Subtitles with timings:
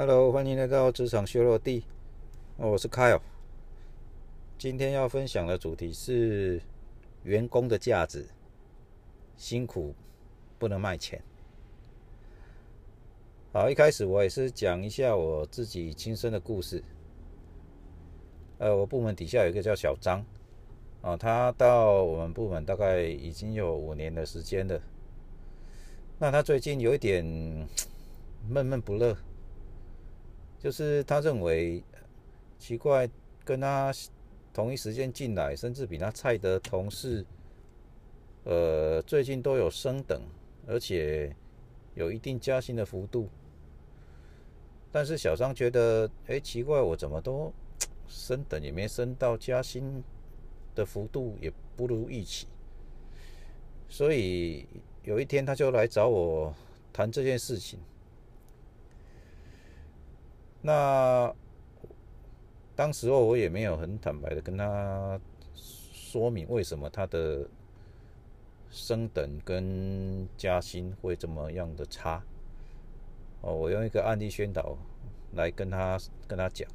[0.00, 1.84] Hello，欢迎来到职场修罗地。
[2.56, 3.20] 我是 Kyle。
[4.56, 6.62] 今天要分享的主题是
[7.22, 8.26] 员工的价值，
[9.36, 9.94] 辛苦
[10.58, 11.22] 不能卖钱。
[13.52, 16.82] 好，一开始我也是讲一下我自己亲身的故事。
[18.56, 20.24] 呃，我部门底下有一个叫小张，
[21.02, 24.80] 啊，他到我们部门大概已经有五年的时间了。
[26.18, 27.22] 那他最近有一点
[28.48, 29.14] 闷闷不乐。
[30.60, 31.82] 就是他认为
[32.58, 33.08] 奇怪，
[33.44, 33.90] 跟他
[34.52, 37.24] 同一时间进来，甚至比他菜的同事，
[38.44, 40.20] 呃，最近都有升等，
[40.66, 41.34] 而且
[41.94, 43.28] 有一定加薪的幅度。
[44.92, 47.50] 但是小张觉得，哎，奇怪，我怎么都
[48.06, 50.04] 升等也没升到加薪
[50.74, 52.46] 的幅度，也不如预期。
[53.88, 54.66] 所以
[55.04, 56.54] 有一天他就来找我
[56.92, 57.78] 谈这件事情。
[60.62, 61.34] 那
[62.76, 65.20] 当时候我也没有很坦白的跟他
[65.54, 67.46] 说明为什么他的
[68.70, 72.22] 升等跟加薪会这么样的差。
[73.42, 74.76] 哦，我用一个案例宣导
[75.32, 76.68] 来跟他跟他讲。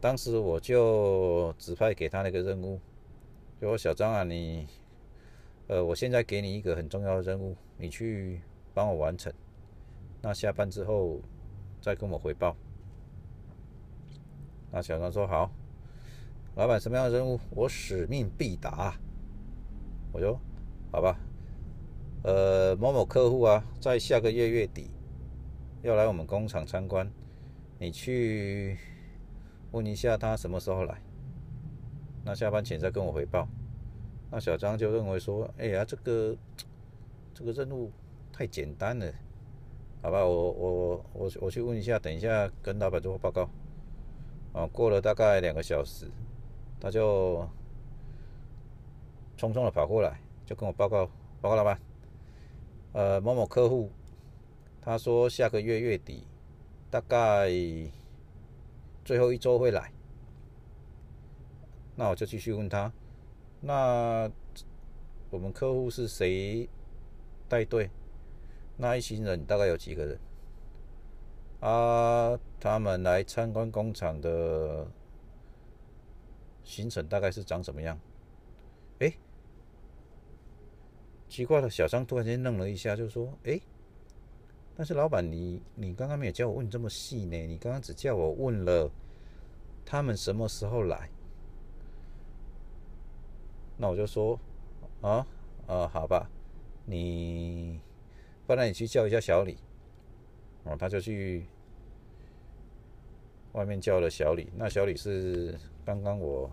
[0.00, 2.78] 当时我就指派给他那个任务，
[3.60, 4.66] 就说小张啊，你
[5.68, 8.42] 呃，我现在给你一个很重要的任务，你去
[8.74, 9.32] 帮我完成。
[10.20, 11.20] 那下班之后
[11.80, 12.54] 再跟我回报。
[14.74, 15.48] 那小张说好，
[16.56, 18.92] 老板什么样的任务，我使命必达。
[20.10, 20.36] 我说
[20.90, 21.16] 好吧，
[22.24, 24.90] 呃，某某客户啊，在下个月月底
[25.82, 27.08] 要来我们工厂参观，
[27.78, 28.76] 你去
[29.70, 31.00] 问一下他什么时候来。
[32.24, 33.46] 那下班前再跟我回报。
[34.28, 36.36] 那小张就认为说，哎呀，这个
[37.32, 37.92] 这个任务
[38.32, 39.12] 太简单了，
[40.02, 43.48] 好吧，我我我我去问一下，等一下跟老板做报告。
[44.54, 46.08] 啊，过了大概两个小时，
[46.80, 47.40] 他就
[49.36, 51.06] 匆匆的跑过来，就跟我报告：
[51.40, 51.78] 报告老板，
[52.92, 53.90] 呃，某某客户，
[54.80, 56.28] 他说下个月月底，
[56.88, 57.50] 大概
[59.04, 59.92] 最后一周会来。
[61.96, 62.92] 那我就继续问他：
[63.60, 64.30] 那
[65.30, 66.68] 我们客户是谁
[67.48, 67.90] 带队？
[68.76, 70.18] 那一行人大概有几个人？
[71.64, 74.86] 啊，他们来参观工厂的
[76.62, 77.98] 行程大概是长什么样？
[78.98, 79.10] 哎，
[81.26, 83.58] 奇怪了，小张突然间愣了一下，就说：“哎，
[84.76, 87.46] 但是老板，你你刚刚没有叫我问这么细呢？
[87.46, 88.90] 你刚刚只叫我问了
[89.86, 91.08] 他们什么时候来。”
[93.78, 94.38] 那我就说
[95.00, 95.26] ：“啊，
[95.66, 96.28] 啊，好吧，
[96.84, 97.80] 你
[98.46, 99.56] 不然你去叫一下小李。”
[100.64, 101.46] 哦，他就去。
[103.52, 106.50] 外面叫了小李，那小李是刚刚我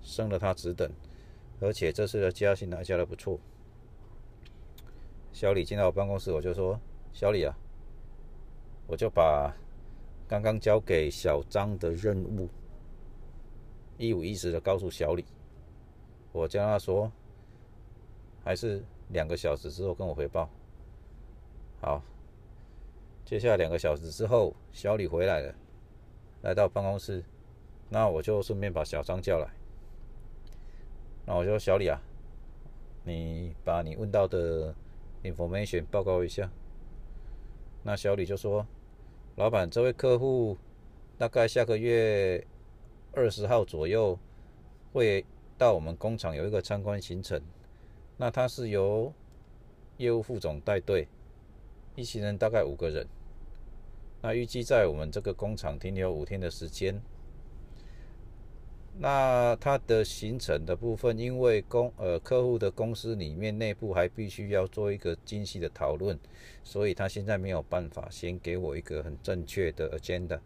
[0.00, 0.90] 升了他职等，
[1.60, 3.38] 而且这次的加薪还加的不错。
[5.34, 6.80] 小李进到我办公室，我就说
[7.12, 7.54] ：“小李啊，
[8.86, 9.54] 我就把
[10.26, 12.48] 刚刚交给小张的任务
[13.98, 15.26] 一五一十的告诉小李，
[16.32, 17.12] 我叫他说，
[18.42, 20.48] 还是两个小时之后跟我汇报。”
[21.82, 22.02] 好。
[23.24, 25.54] 接下来两个小时之后，小李回来了，
[26.42, 27.24] 来到办公室，
[27.88, 29.48] 那我就顺便把小张叫来。
[31.24, 31.98] 那我说：“小李啊，
[33.02, 34.74] 你把你问到的
[35.22, 36.50] information 报告一下。”
[37.82, 38.66] 那小李就说
[39.36, 40.58] ：“老板，这位客户
[41.16, 42.46] 大概下个月
[43.12, 44.18] 二十号左右
[44.92, 45.24] 会
[45.56, 47.40] 到我们工厂有一个参观行程，
[48.18, 49.10] 那他是由
[49.96, 51.08] 业务副总带队。”
[51.96, 53.06] 一行人大概五个人，
[54.20, 57.00] 那预计在我们这个工厂停留五天的时间。
[58.96, 66.18] 那他的行程的部分，因为公呃客户的公司里面内部还必须要做一个精细的讨论，
[66.62, 70.38] 所以他现在没有办法先给我一个很正确的 agenda。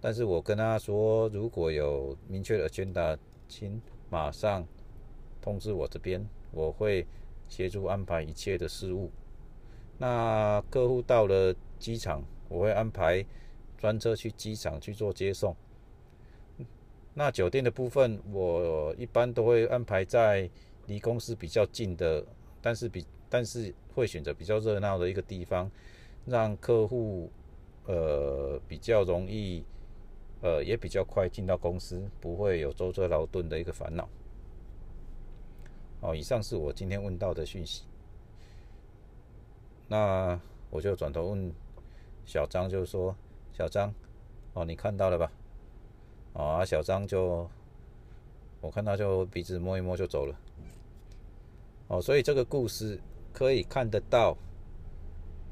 [0.00, 3.16] 但是我跟他说，如果有明确的 agenda，
[3.48, 3.80] 请
[4.10, 4.66] 马上
[5.40, 7.06] 通知我这边，我会
[7.48, 9.10] 协助安排一切的事务。
[9.98, 13.24] 那客户到了机场，我会安排
[13.78, 15.56] 专车去机场去做接送。
[17.14, 20.50] 那酒店的部分，我一般都会安排在
[20.86, 22.22] 离公司比较近的，
[22.60, 25.70] 但是比但是会选择比较热闹的一个地方，
[26.26, 27.30] 让客户
[27.86, 29.64] 呃比较容易
[30.42, 34.06] 呃也比较快进到公司，不会有舟车劳顿的一个烦恼。
[36.02, 37.84] 哦，以上是我今天问到的讯息。
[39.88, 40.40] 那
[40.70, 41.52] 我就转头问
[42.24, 43.16] 小张就说
[43.52, 43.94] ：“小张，
[44.54, 45.30] 哦，你看到了吧？”
[46.34, 47.48] 哦，小张就
[48.60, 50.38] 我看他就鼻子摸一摸就走了。
[51.88, 53.00] 哦，所以这个故事
[53.32, 54.36] 可以看得到，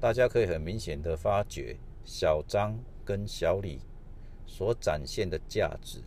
[0.00, 3.80] 大家可以很明显的发觉小张跟小李
[4.44, 6.02] 所展现的价值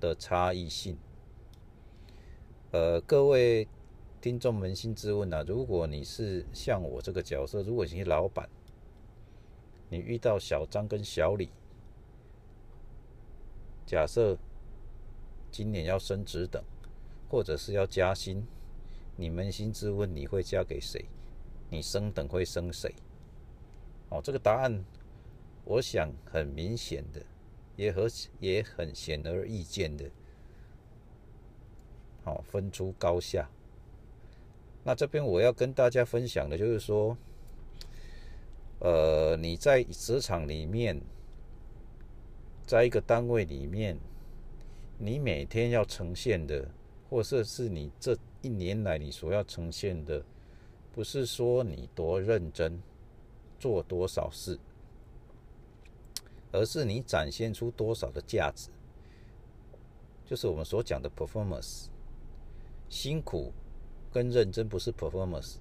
[0.00, 0.98] 的差异性。
[2.72, 3.66] 呃，各位
[4.26, 8.50] 听众扪心自问啊，如果你是像我这个角色，如果你是老板，
[9.88, 11.48] 你遇到小张跟小李，
[13.86, 14.36] 假设
[15.52, 16.60] 今年要升职等。
[17.28, 18.44] 或者是要加薪，
[19.14, 21.04] 你扪心自问，你会嫁给谁？
[21.70, 22.92] 你升等会升谁？
[24.08, 24.84] 哦，这个答案，
[25.64, 27.24] 我想很明显的，
[27.76, 28.08] 也和
[28.40, 30.10] 也很显而易见的，
[32.24, 33.48] 好分出高下。
[34.86, 37.18] 那这边我要跟大家分享的就是说，
[38.78, 41.00] 呃，你在职场里面，
[42.64, 43.98] 在一个单位里面，
[44.96, 46.70] 你每天要呈现的。
[47.08, 50.24] 或者是你这一年来你所要呈现的，
[50.92, 52.82] 不是说你多认真
[53.60, 54.58] 做多少事，
[56.50, 58.70] 而是你展现出多少的价值，
[60.24, 61.86] 就是我们所讲的 performance。
[62.88, 63.52] 辛苦
[64.16, 65.56] 跟认真不是 performance，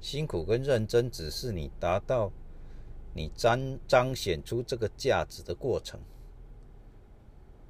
[0.00, 2.32] 辛苦跟认真只是你达到
[3.14, 6.00] 你彰彰显出这个价值的过程。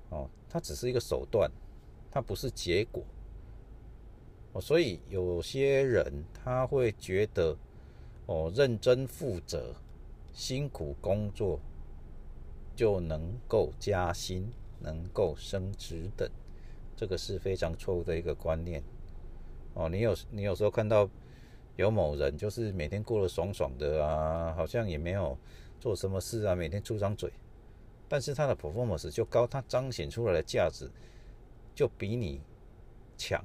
[0.08, 1.50] 哦，它只是一个手段。
[2.14, 3.02] 它不是结果，
[4.52, 7.56] 哦，所以有些人他会觉得，
[8.26, 9.75] 哦，认真负责、
[10.34, 11.58] 辛苦工作
[12.76, 14.46] 就能够加薪、
[14.79, 16.31] 能够升职等，
[16.94, 18.82] 这个是非常错误的一个观念。
[19.74, 21.08] 哦，你有你有时候看到
[21.76, 25.36] 有某人就是每天过得爽爽的啊，好像也没有
[25.80, 27.32] 做什么事啊，每天出张嘴，
[28.08, 30.90] 但是他的 performance 就高，他彰显出来的价值。
[31.74, 32.38] 就比你
[33.16, 33.42] 强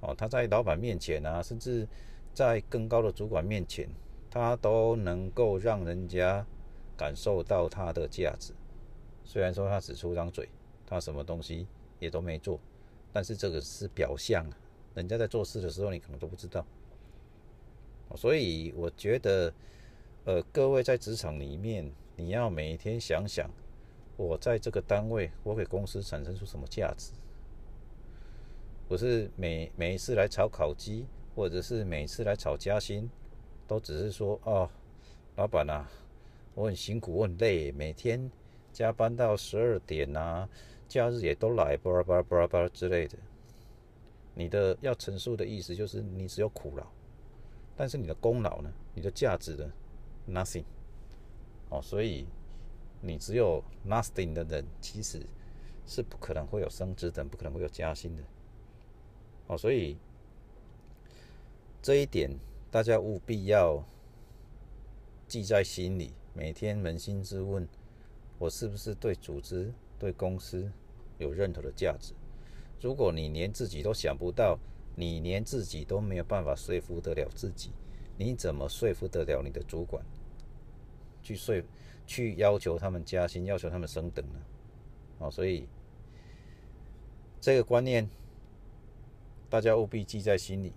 [0.00, 1.84] 哦，他在老板面前啊，甚至
[2.32, 3.88] 在更高的主管面前，
[4.30, 6.46] 他都能够让人家
[6.96, 8.52] 感受到他的价值。
[9.24, 10.48] 虽然说他只出张嘴，
[10.86, 11.66] 他什么东西
[11.98, 12.60] 也都没做，
[13.12, 14.56] 但是这个是表象啊，
[14.96, 16.66] 人家在做事的时候，你可能都不知道。
[18.16, 19.52] 所以我觉得，
[20.24, 23.48] 呃，各位在职场里面，你要每天想想。
[24.16, 27.12] 我在这个单位，我给公司产生出什么价值？
[28.88, 31.04] 不是每每一次来炒烤鸡，
[31.34, 33.10] 或者是每次来炒加薪，
[33.68, 34.70] 都只是说哦，
[35.34, 35.86] 老板啊，
[36.54, 38.30] 我很辛苦，我很累，每天
[38.72, 40.48] 加班到十二点啊，
[40.88, 43.18] 假日也都来，巴拉巴拉巴拉巴拉之类的。
[44.36, 46.86] 你的要陈述的意思就是你只有苦劳，
[47.74, 48.72] 但是你的功劳呢？
[48.94, 49.72] 你的价值呢
[50.28, 50.64] ？Nothing。
[51.70, 52.26] 哦，所以。
[53.02, 55.20] 你只有 nothing 的人，其实
[55.86, 58.22] 是不可能会有升职等，不可能会有加薪的。
[59.48, 59.98] 哦，所以
[61.82, 62.30] 这一点
[62.70, 63.84] 大家务必要
[65.28, 67.68] 记在心里，每天扪心自问：
[68.38, 70.72] 我是不是对组织、对公司
[71.18, 72.14] 有任何的价值？
[72.80, 74.58] 如果你连自己都想不到，
[74.94, 77.70] 你连自己都没有办法说服得了自己，
[78.16, 80.04] 你怎么说服得了你的主管
[81.22, 81.62] 去说？
[82.08, 84.40] 去要求他们加薪，要求他们升等呢，
[85.18, 85.66] 哦，所以
[87.40, 88.08] 这个观念
[89.50, 90.72] 大家务必记在心里，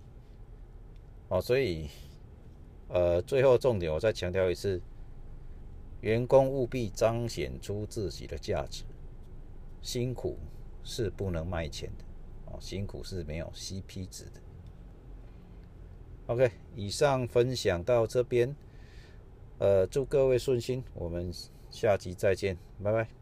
[1.28, 1.88] 哦，所以
[2.88, 4.82] 呃，最后重点我再强调一次，
[6.00, 8.82] 员工务必彰显出自己的价值，
[9.80, 10.36] 辛苦
[10.84, 12.04] 是不能卖钱的，
[12.46, 14.40] 哦，辛苦是没有 CP 值的。
[16.26, 18.54] OK，以上分享到这边。
[19.58, 21.30] 呃，祝各位顺心，我们
[21.70, 23.19] 下集再见，拜拜。